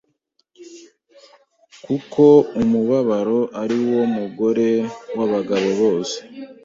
[1.85, 2.23] kuko
[2.61, 4.69] umubabaro ari wo mugore
[5.17, 6.17] wabagabo bose